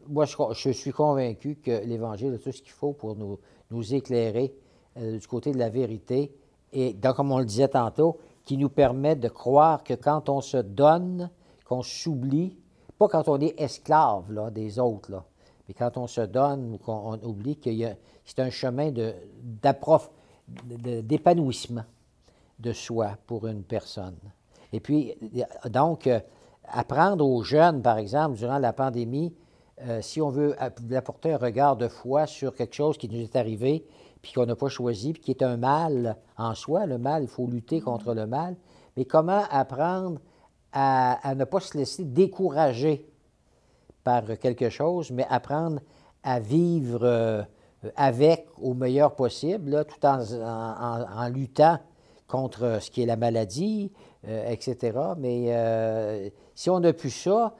[0.08, 3.40] moi, je, suis convaincu que l'Évangile a tout ce qu'il faut pour nous,
[3.72, 4.54] nous éclairer
[4.96, 6.32] du côté de la vérité,
[6.72, 10.40] et donc, comme on le disait tantôt, qui nous permet de croire que quand on
[10.40, 11.30] se donne,
[11.64, 12.56] qu'on s'oublie,
[12.98, 15.24] pas quand on est esclave là, des autres, là,
[15.66, 17.70] mais quand on se donne ou qu'on oublie que
[18.24, 18.92] c'est un chemin
[20.46, 21.84] d'épanouissement
[22.58, 24.16] de, soi pour une personne.
[24.72, 25.14] Et puis,
[25.70, 26.20] donc, euh,
[26.68, 29.34] apprendre aux jeunes, par exemple, durant la pandémie,
[29.82, 30.56] euh, si on veut
[30.94, 33.84] apporter un regard de foi sur quelque chose qui nous est arrivé,
[34.24, 36.86] puis qu'on n'a pas choisi, puis qui est un mal en soi.
[36.86, 37.84] Le mal, il faut lutter mm-hmm.
[37.84, 38.56] contre le mal.
[38.96, 40.18] Mais comment apprendre
[40.72, 43.06] à, ne pas se laisser décourager
[44.02, 45.80] par quelque chose, mais apprendre
[46.22, 47.42] à vivre euh,
[47.96, 51.78] avec au meilleur possible, tout en, luttant
[52.26, 53.92] contre ce qui est la maladie,
[54.26, 54.98] euh, etc.
[55.18, 57.54] Mais euh, si on n'a plus ça,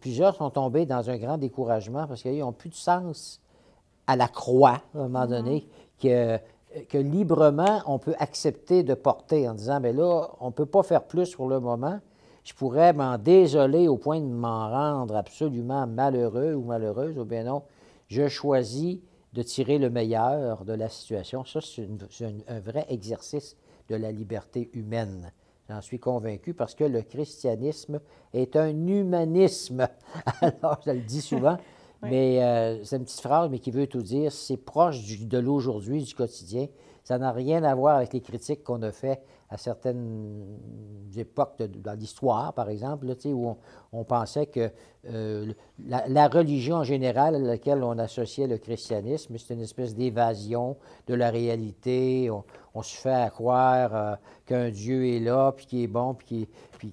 [0.00, 3.40] plusieurs sont tombés dans un grand découragement parce qu'ils n'ont plus de sens
[4.08, 5.28] à la croix, à un moment mm-hmm.
[5.28, 5.68] donné,
[6.02, 10.82] que, librement on peut accepter de porter en disant, mais là, on ne peut pas
[10.82, 12.00] faire plus pour le moment.
[12.44, 17.44] Je pourrais m'en désoler au point de m'en rendre absolument malheureux ou malheureuse, ou bien
[17.44, 17.62] non,
[18.08, 18.98] je choisis
[19.32, 21.44] de tirer le meilleur de la situation.
[21.44, 21.88] Ça, c'est
[22.48, 23.56] un vrai exercice
[23.88, 25.32] de la liberté humaine.
[25.68, 28.00] J'en suis convaincu parce que le christianisme
[28.34, 29.88] est un humanisme.
[30.40, 31.56] Alors, je le dis souvent,
[32.02, 34.32] mais euh, c'est une petite phrase, mais qui veut tout dire.
[34.32, 36.66] C'est proche de l'aujourd'hui, du quotidien.
[37.04, 40.58] Ça n'a rien à voir avec les critiques qu'on a faites à certaines
[41.14, 43.56] époques dans l'histoire, par exemple, où
[43.92, 44.70] on, pensait que
[45.10, 45.52] euh,
[45.84, 51.14] la, religion en général à laquelle on associait le christianisme, c'est une espèce d'évasion de
[51.14, 52.30] la réalité.
[52.74, 54.14] On, se fait croire euh,
[54.46, 56.48] qu'un Dieu est là, puis qui est bon, puis qui,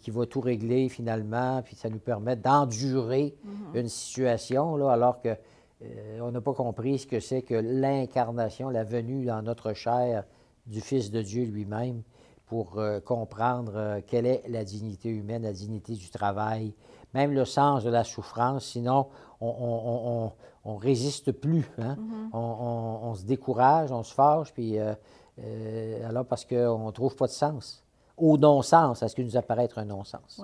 [0.07, 3.79] va tout régler finalement, puis ça nous permet d'endurer mm-hmm.
[3.79, 5.35] une situation, là, alors que
[5.81, 10.25] euh, on n'a pas compris ce que c'est que l'incarnation, la venue dans notre chair
[10.67, 12.03] du Fils de Dieu lui-même
[12.47, 16.73] pour euh, comprendre euh, quelle est la dignité humaine, la dignité du travail,
[17.13, 18.65] même le sens de la souffrance.
[18.65, 19.07] Sinon,
[19.39, 20.31] on
[20.65, 21.69] ne résiste plus.
[21.77, 21.95] Hein.
[21.95, 22.37] Mm-hmm.
[22.37, 27.83] on, se décourage, on se fâche, puis alors parce qu'on ne trouve pas de sens.
[28.19, 30.41] Au non-sens, à ce qui nous apparaît être un non-sens.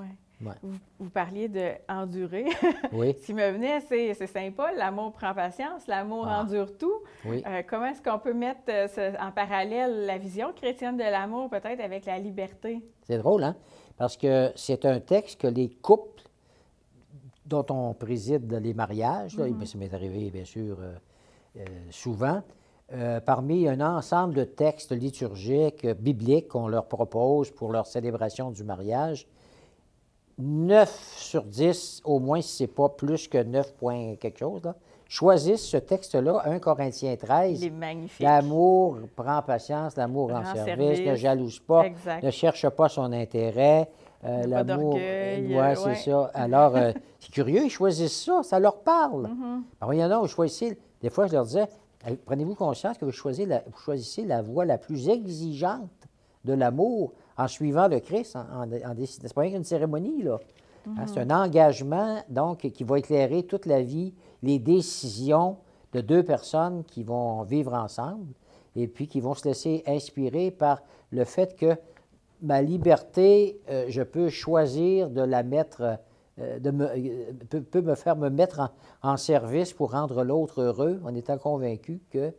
[0.99, 2.45] Vous, parliez de endurer.
[2.91, 3.15] Oui.
[3.19, 6.41] Ce qui me venait, c'est sympa, l'amour prend patience, l'amour ah.
[6.41, 7.01] endure tout.
[7.25, 7.43] Oui.
[7.45, 11.79] Euh, comment est-ce qu'on peut mettre euh, en parallèle la vision chrétienne de l'amour peut-être
[11.81, 12.81] avec la liberté?
[13.03, 13.55] C'est drôle, hein?
[13.97, 16.23] Parce que c'est un texte que les couples
[17.45, 19.65] dont on préside les mariages, mm-hmm.
[19.65, 20.77] ça m'est arrivé bien sûr
[21.57, 22.41] euh, souvent,
[22.93, 28.63] euh, parmi un ensemble de textes liturgiques, bibliques qu'on leur propose pour leur célébration du
[28.63, 29.27] mariage,
[30.37, 34.61] 9 sur 10, au moins si ce n'est pas plus que 9 points quelque chose,
[35.07, 37.61] choisissent ce texte-là, 1 Corinthiens 13.
[37.61, 38.23] Il est magnifique.
[38.23, 41.85] L'amour prend patience, l'amour rend service, ne jalouse pas,
[42.21, 43.89] ne cherche pas son intérêt.
[44.23, 44.95] Euh, l'amour.
[44.95, 46.31] Oui, c'est ça.
[46.33, 49.29] Alors, euh, c'est curieux, ils choisissent ça, ça leur parle.
[49.35, 51.67] Mm Alors, il y en a, vous choisissez, des fois, je leur disais,
[52.25, 56.07] prenez-vous conscience que vous choisissez, la, vous choisissez la voie la plus exigeante
[56.43, 60.39] de l'amour en suivant le Christ, en, en, C'est pas une cérémonie, là.
[60.87, 64.13] Hein, c'est un engagement, donc, qui va éclairer toute la vie,
[64.43, 65.57] les décisions
[65.93, 68.27] de deux personnes qui vont vivre ensemble
[68.75, 71.75] et puis qui vont se laisser inspirer par le fait que
[72.41, 75.97] ma liberté, euh, je peux choisir de la mettre,
[76.37, 78.71] de me, euh, peut, me faire me mettre
[79.01, 82.33] en, service pour rendre l'autre heureux, en étant convaincu que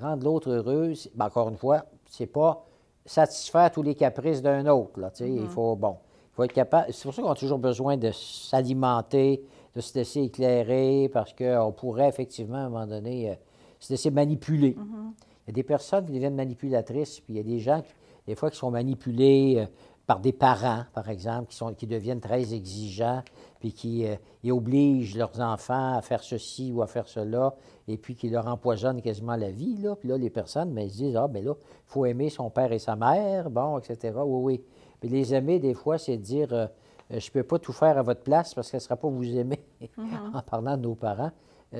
[0.00, 2.66] rendre l'autre heureux, ben, encore une fois, c'est pas
[3.06, 4.98] satisfaire tous les caprices d'un autre.
[4.98, 5.46] Là, Il mm-hmm.
[5.48, 5.96] faut, bon,
[6.32, 6.92] il faut être capable.
[6.92, 11.72] C'est pour ça qu'on a toujours besoin de s'alimenter, de se laisser éclairer, parce qu'on
[11.72, 13.38] pourrait effectivement, à un moment donné,
[13.78, 14.72] se laisser manipuler.
[14.72, 15.12] Mm-hmm.
[15.46, 17.94] Il y a des personnes qui deviennent manipulatrices, puis il y a des gens qui
[18.30, 19.66] des fois qui sont manipulés euh,
[20.10, 23.22] par des parents, par exemple, qui, sont, qui deviennent très exigeants,
[23.60, 24.16] puis qui euh,
[24.52, 27.54] obligent leurs enfants à faire ceci ou à faire cela,
[27.86, 29.76] et puis qui leur empoisonnent quasiment la vie.
[29.76, 29.94] Là.
[29.94, 32.50] Puis là, les personnes mais, ben, se disent Ah, bien là, il faut aimer son
[32.50, 34.18] père et sa mère, bon, etc.
[34.24, 34.64] Oui, oui.
[34.98, 36.66] Puis les aimer, des fois, c'est dire euh,
[37.08, 39.38] Je ne peux pas tout faire à votre place parce qu'elle ne sera pas vous
[39.38, 40.34] aimer, mm-hmm.
[40.34, 41.30] en parlant de nos parents.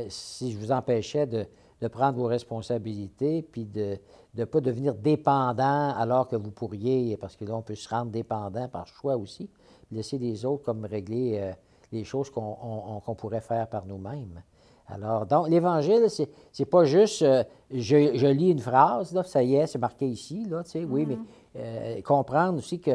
[0.06, 1.46] si je vous empêchais de,
[1.80, 3.98] de prendre vos responsabilités, puis de
[4.34, 8.10] ne pas devenir dépendant alors que vous pourriez, parce que là, on peut se rendre
[8.10, 9.48] dépendant par choix aussi,
[9.90, 11.52] laisser les autres comme régler euh,
[11.92, 14.42] les choses qu'on pourrait faire par nous-mêmes.
[14.86, 16.06] Alors, donc, l'Évangile,
[16.52, 20.44] c'est pas juste euh, je, lis une phrase, là, ça y est, c'est marqué ici,
[20.46, 21.18] là, tu sais, oui, mais mm-hmm.
[21.56, 22.92] euh, comprendre aussi que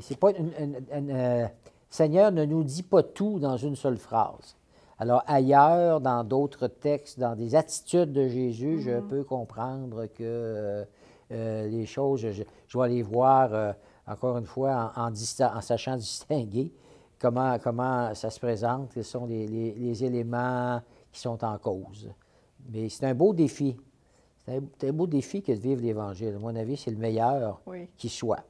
[0.00, 1.50] c'est pas une,
[1.88, 4.56] Seigneur ne nous dit pas tout dans une seule phrase.
[4.98, 9.08] Alors ailleurs, dans d'autres textes, dans des attitudes de Jésus, je mm-hmm.
[9.08, 10.84] peux comprendre que euh,
[11.32, 13.72] euh, les choses, je, dois les voir, euh,
[14.06, 16.72] encore une fois, en, en, sachant distinguer
[17.18, 20.80] comment, comment ça se présente, quels sont les, éléments
[21.12, 22.10] qui sont en cause.
[22.70, 23.76] Mais c'est un beau défi.
[24.46, 26.34] C'est un, beau défi que de vivre l'Évangile.
[26.36, 27.60] À mon avis, c'est le meilleur
[27.98, 28.44] qui soit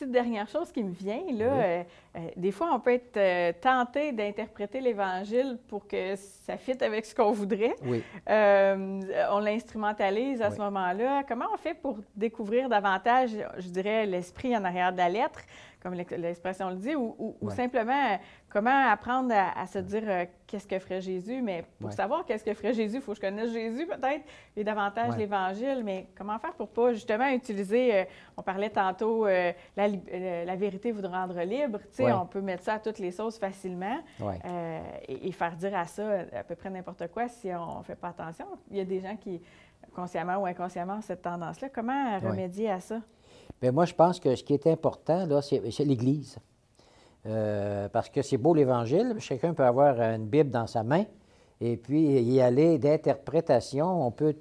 [0.00, 1.82] petite dernière chose qui me vient, là, euh,
[2.16, 7.04] euh, des fois, on peut être euh, tenté d'interpréter l'Évangile pour que ça fitte avec
[7.04, 7.76] ce qu'on voudrait.
[7.84, 8.02] Oui.
[8.26, 11.22] on l'instrumentalise à ce moment-là.
[11.28, 15.40] Comment on fait pour découvrir davantage, je dirais, l'esprit en arrière de la lettre?
[15.82, 18.18] Comme l'expression le dit, ou, simplement
[18.50, 21.40] comment apprendre à, se dire euh, qu'est-ce que ferait Jésus?
[21.40, 24.24] Mais pour savoir qu'est-ce que ferait Jésus, il faut que je connaisse Jésus peut-être
[24.56, 25.82] et davantage l'Évangile.
[25.84, 28.04] Mais comment faire pour pas justement utiliser, euh,
[28.36, 31.78] on parlait tantôt, euh, la, vérité vous rendre libre.
[31.78, 33.98] Tu sais, on peut mettre ça à toutes les sauces facilement
[35.08, 38.08] et, faire dire à ça à peu près n'importe quoi si on ne fait pas
[38.08, 38.46] attention.
[38.70, 39.40] Il y a des gens qui,
[39.94, 41.70] consciemment ou inconsciemment, ont cette tendance-là.
[41.70, 43.00] Comment remédier à ça?
[43.60, 46.38] Bien, moi, je pense que ce qui est important, là, c'est l'Église.
[47.26, 51.04] Euh, parce que c'est beau l'Évangile, chacun peut avoir une Bible dans sa main
[51.60, 54.06] et puis y aller d'interprétation.
[54.06, 54.34] On peut,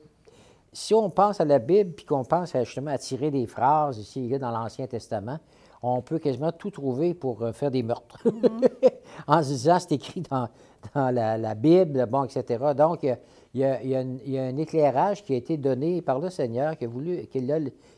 [0.72, 4.30] si on pense à la Bible puis qu'on pense justement à tirer des phrases ici
[4.30, 5.40] là dans l'Ancien Testament,
[5.82, 8.22] on peut quasiment tout trouver pour euh, faire des meurtres.
[8.26, 8.92] Mm-hmm.
[9.28, 10.48] en se disant, c'est écrit dans,
[10.96, 12.64] la, Bible, bon, etc.
[12.78, 13.06] Donc,
[13.54, 17.28] il y, a, un éclairage qui a été donné par le Seigneur, qu'il a, voulu,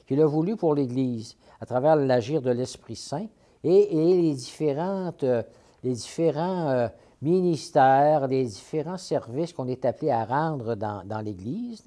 [0.09, 3.27] a, voulu pour l'Église, à travers l'agir de l'Esprit Saint
[3.63, 5.25] et, les, différentes,
[5.83, 6.87] les différents euh,
[7.21, 11.83] ministères, les différents services qu'on est appelé à rendre dans, l'Église,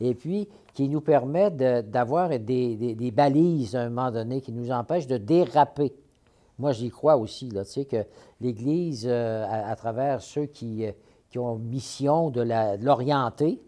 [0.00, 1.56] et puis qui nous permettent
[1.90, 5.92] d'avoir des, balises à un moment donné, qui nous empêchent de déraper.
[6.58, 8.04] Moi, j'y crois aussi, tu sais, que
[8.40, 10.92] l'Église, euh, à, travers ceux qui, euh,
[11.30, 12.42] qui ont mission de
[12.82, 13.60] l'orienter.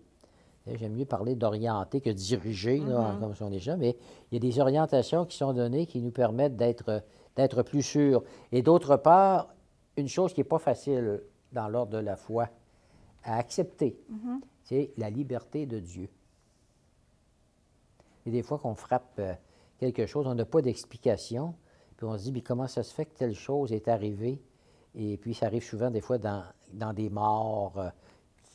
[0.66, 3.18] J'aime mieux parler d'orienter que diriger, mm-hmm.
[3.18, 3.96] comme sont les gens, mais
[4.30, 8.22] il y a des orientations qui sont données qui nous permettent d'être plus sûrs.
[8.52, 9.48] Et d'autre part,
[9.96, 12.48] une chose qui n'est pas facile dans l'ordre de la foi
[13.24, 14.40] à accepter, mm-hmm.
[14.64, 16.08] c'est la liberté de Dieu.
[18.26, 19.34] Et des fois qu'on frappe euh,
[19.78, 21.54] quelque chose, on n'a pas d'explication,
[21.96, 24.40] puis on se dit, mais comment ça se fait que telle chose est arrivée?
[24.94, 27.88] Et puis ça arrive souvent des fois dans, dans des morts euh,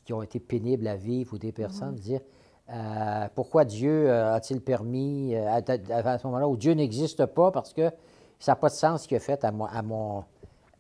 [0.04, 2.00] qui ont été pénibles à vivre ou des personnes, mhm.
[2.00, 2.22] dire
[2.70, 7.92] euh, pourquoi Dieu euh, a-t-il permis, à, ce moment-là où Dieu n'existe pas, parce que
[8.40, 10.24] ça n'a pas de sens ce qu'il a fait à, à, mon,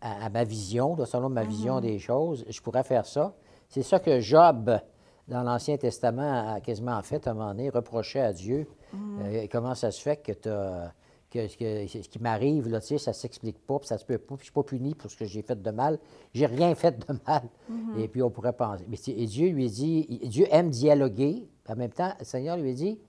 [0.02, 1.82] à, ma vision, selon ma vision mhm.
[1.82, 3.34] des choses, je pourrais faire ça.
[3.70, 4.80] C'est ça que Job
[5.28, 9.48] dans l'Ancien Testament, a quasiment en fait, à un moment donné, reprochait à Dieu mm.
[9.52, 10.94] comment ça se fait que tu as
[11.36, 14.36] que, ce qui m'arrive, là, tu sais, ça s'explique pas, puis ça se peut pas,
[14.36, 16.00] puis je suis pas puni pour ce que j'ai fait de mal.
[16.34, 17.44] J'ai rien fait de mal.
[17.72, 18.00] Mm-hmm.
[18.00, 18.86] Et puis on pourrait penser.
[18.88, 21.48] Mais, et Dieu lui dit, Dieu aime dialoguer.
[21.68, 23.00] En même temps, le Seigneur lui dit,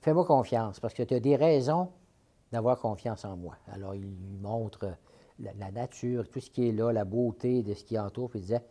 [0.00, 1.88] fais-moi confiance, parce que tu as des raisons
[2.52, 3.56] d'avoir confiance en moi.
[3.72, 4.96] Alors il lui montre
[5.40, 8.42] la, nature, tout ce qui est là, la beauté de ce qui entoure, puis il
[8.42, 8.62] disait,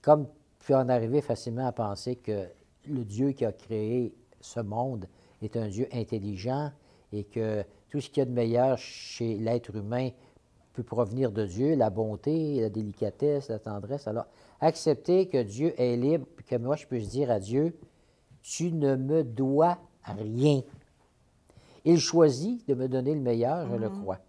[0.00, 0.26] comme
[0.58, 2.46] puis en arriver facilement à penser que
[2.86, 5.08] le Dieu qui a créé ce monde
[5.40, 6.70] est un Dieu intelligent
[7.12, 10.08] et que tout ce qu'il y a de meilleur chez l'être humain
[10.72, 14.08] peut provenir de Dieu, la bonté, la délicatesse, la tendresse.
[14.08, 14.24] Alors,
[14.60, 17.78] accepter que Dieu est libre, que moi je puisse dire à Dieu,
[18.40, 19.76] tu ne me dois
[20.06, 20.62] rien.
[21.84, 24.00] Il choisit de me donner le meilleur, je le mhm.
[24.00, 24.20] crois.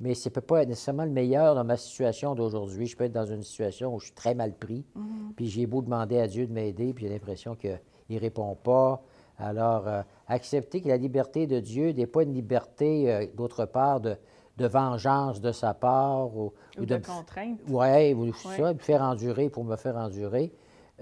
[0.00, 2.86] Mais ce ne peut pas être nécessairement le meilleur dans ma situation d'aujourd'hui.
[2.86, 5.34] Je peux être dans une situation où je suis très mal pris, mhm.
[5.36, 7.78] puis j'ai beau demander à Dieu de m'aider, puis j'ai l'impression qu'il
[8.08, 9.02] ne répond pas,
[9.40, 14.00] alors, euh, accepter que la liberté de Dieu n'est pas une liberté, euh, d'autre part,
[14.00, 14.16] de,
[14.58, 16.36] vengeance de sa part.
[16.36, 17.58] Ou, de, contrainte.
[17.68, 20.52] Oui, ou ça, me faire endurer pour me faire endurer.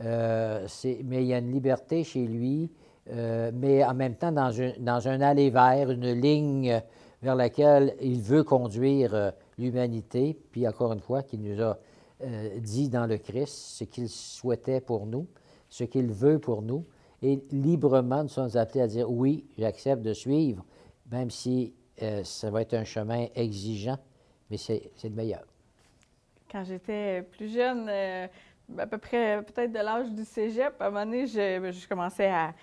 [0.00, 0.66] Euh,
[1.04, 2.70] mais il y a une liberté chez lui,
[3.10, 6.80] mais en même temps dans un, dans un aller vers, une ligne
[7.20, 10.38] vers laquelle il veut conduire l'humanité.
[10.52, 11.78] Puis encore une fois, qu'il nous a
[12.58, 15.26] dit dans le Christ ce qu'il souhaitait pour nous,
[15.68, 16.84] ce qu'il veut pour nous.
[17.22, 20.64] Et librement, nous sommes appelés à dire oui, j'accepte de suivre,
[21.10, 23.98] même si euh, ça va être un chemin exigeant,
[24.50, 25.44] mais c'est le meilleur.
[26.50, 28.26] Quand j'étais plus jeune, euh,
[28.78, 32.54] à peu près peut-être de l'âge du cégep, à un moment donné, je, commençais à,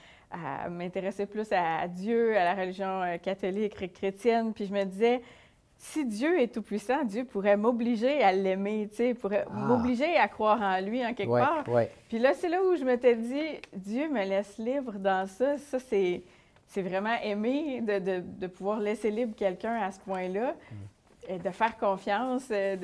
[0.69, 5.21] m'intéresser plus à Dieu, à la religion euh, catholique, chrétienne, puis je me disais,
[5.77, 9.53] si Dieu est tout-puissant, Dieu pourrait m'obliger à l'aimer, tu sais, pourrait ah.
[9.53, 11.63] m'obliger à croire en lui en quelque part.
[12.07, 15.57] Puis là, c'est là où je m'étais dit, Dieu me laisse libre dans ça.
[15.57, 16.23] Ça, c'est,
[16.67, 20.51] c'est vraiment aimer de, de, pouvoir laisser libre quelqu'un à ce point-là.
[20.51, 20.75] Mm.
[21.27, 22.75] Et de faire confiance, euh,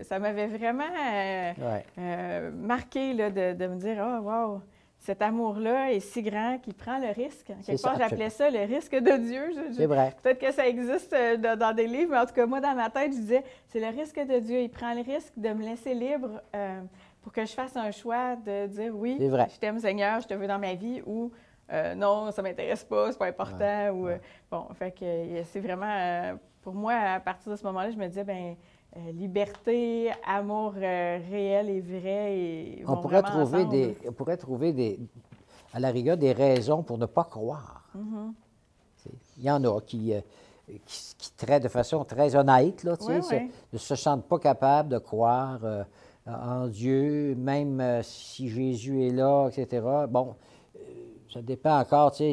[0.00, 1.52] de, ça m'avait vraiment euh,
[1.98, 4.60] euh, marqué là, de, me dire, oh, wow,
[5.06, 7.52] cet amour-là est si grand qu'il prend le risque.
[7.64, 9.72] Quelque part, j'appelais ça le risque de Dieu.
[9.72, 10.12] C'est vrai.
[10.20, 12.90] Peut-être que ça existe euh, dans des livres, mais en tout cas, moi, dans ma
[12.90, 14.62] tête, je disais, c'est le risque de Dieu.
[14.62, 16.80] Il prend le risque de me laisser libre euh,
[17.22, 20.48] pour que je fasse un choix de dire oui, je t'aime Seigneur, je te veux
[20.48, 21.30] dans ma vie, ou
[21.72, 23.90] euh, non, ça m'intéresse pas, c'est pas important.
[23.90, 24.08] Ou,
[24.50, 25.04] bon, fait que
[25.44, 28.56] c'est vraiment, pour moi, à partir de ce moment-là, je me disais, ben
[28.96, 32.38] euh, liberté, amour euh, réel et vrai.
[32.38, 34.98] Et on, pourrait trouver des, on pourrait trouver des,
[35.74, 37.84] à la rigueur des raisons pour ne pas croire.
[37.94, 39.10] Mm-hmm.
[39.38, 40.20] Il y en a qui, euh,
[40.86, 42.96] qui, traitent de façon très honnête, là,
[43.72, 45.60] ne se sentent pas capables de croire
[46.26, 49.86] en Dieu, même si Jésus est là, etc.
[50.08, 50.34] Bon,
[51.32, 52.24] ça dépend encore, tu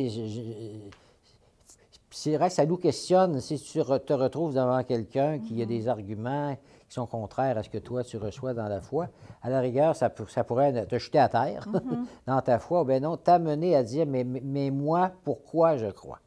[2.14, 5.88] c'est vrai que ça nous questionne si tu te retrouves devant quelqu'un qui a des
[5.88, 6.56] arguments
[6.88, 9.08] qui sont contraires à ce que toi tu reçois dans la foi.
[9.42, 12.06] À la rigueur, ça, ça pourrait te jeter à terre mm-hmm.
[12.28, 16.20] dans ta foi, ou bien non, t'amener à dire mais, mais, moi, pourquoi je crois?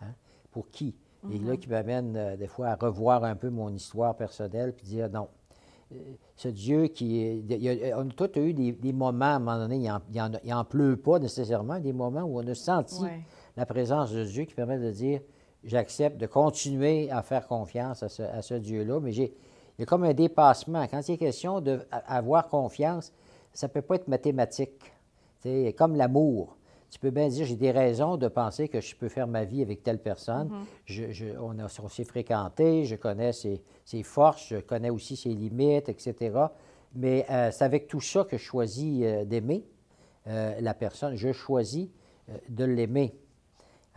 [0.00, 0.14] Hein?
[0.52, 0.96] Pour qui?
[1.30, 1.58] Et là, mm-hmm.
[1.58, 5.28] qui m'amène euh, des fois à revoir un peu mon histoire personnelle puis dire non.
[5.92, 5.96] Euh,
[6.36, 7.92] ce Dieu qui est.
[7.94, 11.78] on a tous eu des, moments, à un moment donné, il n'en pleut pas nécessairement,
[11.78, 13.04] des moments où on a senti
[13.60, 15.20] la présence de Dieu qui permet de dire
[15.64, 19.34] j'accepte de continuer à faire confiance à ce, Dieu-là, mais j'ai,
[19.76, 20.82] il y a comme un dépassement.
[20.88, 23.12] Quand il est question d'avoir confiance,
[23.52, 24.80] ça ne peut pas être mathématique.
[25.40, 26.56] C'est comme l'amour.
[26.88, 29.60] Tu peux bien dire, j'ai des raisons de penser que je peux faire ma vie
[29.60, 30.48] avec telle personne.
[30.88, 31.12] Mm-hmm.
[31.12, 33.62] je, on, a, s'est fréquenté, je connais ses,
[34.04, 36.46] forces, je connais aussi ses limites, etc.
[36.94, 39.66] Mais euh, c'est avec tout ça que je choisis euh, d'aimer
[40.28, 41.14] euh, la personne.
[41.14, 41.88] Je choisis
[42.48, 43.19] de l'aimer.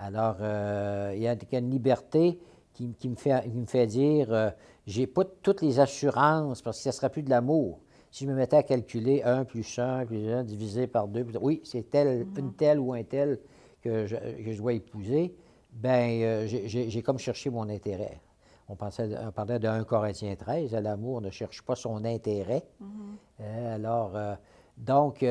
[0.03, 2.37] Alors, euh, il y a une liberté
[2.73, 4.49] qui, me, fait, me fait dire, euh,
[4.85, 7.79] j'ai pas toutes les assurances parce que ça ne sera plus de l'amour.
[8.11, 11.61] Si je me mettais à calculer 1 plus 1 plus 1 divisé par 2, oui,
[11.63, 12.39] c'est telle, mm-hmm.
[12.39, 13.39] une telle ou un tel
[13.81, 15.33] que je, dois épouser,
[15.71, 18.19] bien, euh, j'ai comme cherché mon intérêt.
[18.67, 22.65] On, pensait, on parlait de 1 Corinthiens 13, l'amour ne cherche pas son intérêt.
[22.81, 23.73] Mm-hmm.
[23.73, 24.11] alors,
[24.77, 25.23] donc,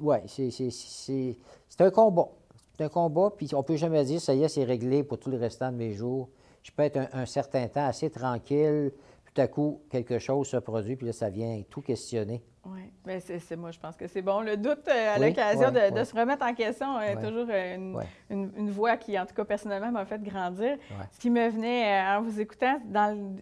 [0.00, 2.30] oui, c'est un combat.
[2.76, 5.18] C'est un combat, puis on ne peut jamais dire, ça y est, c'est réglé pour
[5.18, 6.28] tout le restant de mes jours.
[6.62, 8.90] Je peux être un, certain temps assez tranquille,
[9.32, 12.42] tout à coup, quelque chose se produit, puis là, ça vient tout questionner.
[12.66, 12.80] Oui.
[13.04, 14.40] Mais c'est, moi, je pense que c'est bon.
[14.40, 18.00] Le doute à l'occasion de, se remettre en question est toujours une,
[18.30, 20.76] une, voie qui, en tout cas, personnellement, m'a fait grandir.
[21.12, 22.80] Ce qui me venait en vous écoutant,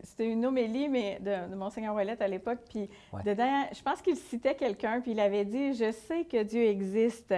[0.03, 2.91] c'était une homélie mais de, de Monseigneur Ouellette à l'époque, puis
[3.25, 7.33] dedans, je pense qu'il citait quelqu'un, puis il avait dit «Je sais que Dieu existe»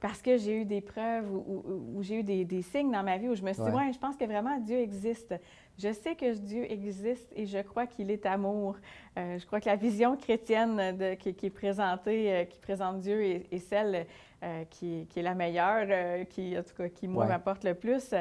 [0.00, 3.34] parce que j'ai eu des preuves ou, j'ai eu des, signes dans ma vie où
[3.34, 5.34] je me suis dit, ouais, je pense que vraiment Dieu existe.
[5.78, 8.76] Je sais que Dieu existe et je crois qu'il est amour.
[9.18, 13.22] Euh, je crois que la vision chrétienne de, qui, est présentée, euh, qui présente Dieu,
[13.22, 14.06] est, celle
[14.42, 18.14] euh, qui, est la meilleure, qui, en tout cas, qui, moi, m'apporte le plus,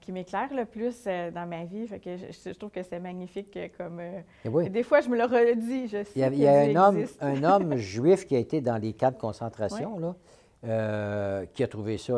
[0.00, 1.86] qui m'éclaire le plus dans ma vie.
[1.86, 4.00] Fait que je, trouve que c'est magnifique comme...
[4.44, 6.60] Eh des fois, je me le redis, je sais Il y a, il y a
[6.60, 10.16] un, homme, un homme juif qui a été dans les camps de concentration, là.
[10.64, 12.14] Euh, qui a trouvé ça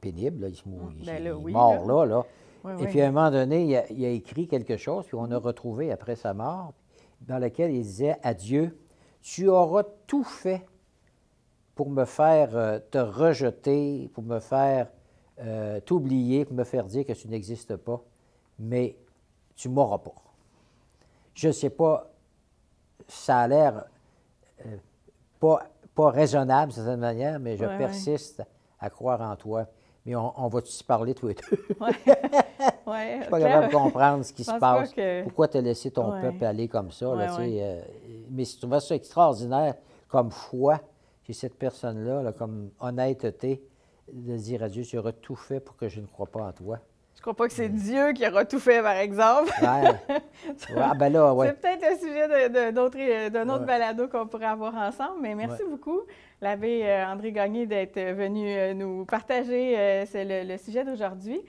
[0.00, 0.50] pénible.
[0.98, 2.04] il, ben est mort là.
[2.04, 2.26] là.
[2.80, 5.92] et puis à un moment donné, il a, écrit quelque chose, puis on a retrouvé
[5.92, 6.74] après sa mort,
[7.20, 8.76] dans lequel il disait à Dieu
[9.22, 10.66] Tu auras tout fait
[11.76, 14.88] pour me faire euh, te rejeter, pour me faire
[15.38, 18.02] euh, t'oublier, pour me faire dire que tu n'existes pas,
[18.58, 18.96] mais
[19.54, 20.14] tu m'auras pas.
[21.34, 22.10] Je ne sais pas,
[23.06, 23.86] ça a l'air
[25.38, 25.62] pas
[25.96, 28.44] pas raisonnable de certaine manière, mais je persiste
[28.78, 29.66] à croire en toi.
[30.04, 31.66] Mais on, va se parler tous les deux?
[31.80, 31.88] Oui.
[32.86, 34.94] ouais, je suis pas capable de comprendre ce qui se passe.
[35.24, 37.12] Pourquoi tu as laissé ton peuple aller comme ça?
[37.16, 37.82] Là, euh,
[38.30, 39.74] mais je trouve ça extraordinaire
[40.06, 40.80] comme foi
[41.24, 43.66] chez cette personne-là, comme honnêteté,
[44.12, 46.52] de dire à Dieu, tu auras tout fait pour que je ne crois pas en
[46.52, 46.78] toi.
[47.26, 49.50] Je crois pas que c'est Dieu qui aura tout fait, par exemple.
[49.60, 49.66] Ouais.
[50.76, 51.12] Ah, ben
[51.42, 52.70] c'est peut-être un sujet
[53.30, 56.02] d'un autre balado qu'on pourrait avoir ensemble, mais merci beaucoup
[56.40, 61.40] l'abbé euh, André Gagné d'être venu euh, nous partager euh, le, sujet d'aujourd'hui.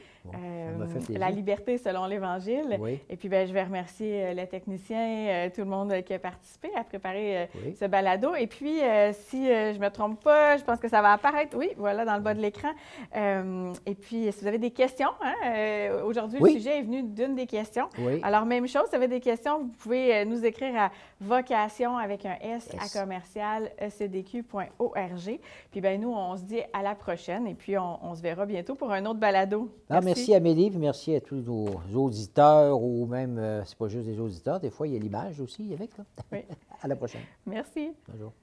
[1.10, 2.80] La liberté selon l'Évangile.
[3.10, 6.84] Et puis, ben, je vais remercier les techniciens, tout le monde qui a participé à
[6.84, 7.50] préparer
[7.80, 8.36] ce balado.
[8.36, 8.80] Et puis,
[9.14, 12.16] si je ne me trompe pas, je pense que ça va apparaître, oui, voilà, dans
[12.16, 12.72] le bas de l'écran.
[13.14, 17.48] et puis, si vous avez des questions, hein, aujourd'hui, le sujet est venu d'une des
[17.48, 17.90] questions.
[18.24, 22.26] Alors, même chose, si vous avez des questions, vous pouvez nous écrire à vocation avec
[22.26, 25.40] un S, à commercial ecdq.org.
[25.72, 28.76] Puis ben nous, on se dit à la prochaine et puis on, se verra bientôt
[28.76, 29.70] pour un autre balado.
[29.90, 30.17] Ah, merci.
[30.18, 34.20] Merci Amélie, puis merci à tous nos auditeurs ou même, euh, c'est pas juste des
[34.20, 35.98] auditeurs, des fois il y a l'image aussi avec.
[35.98, 36.06] Là.
[36.32, 36.40] Oui.
[36.82, 37.22] à la prochaine.
[37.46, 37.92] Merci.
[38.08, 38.34] Bonjour.